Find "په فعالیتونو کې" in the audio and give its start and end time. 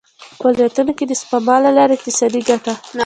0.37-1.05